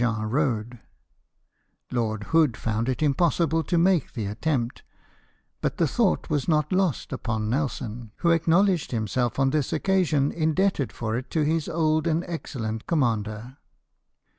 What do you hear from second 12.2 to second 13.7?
excellent commander.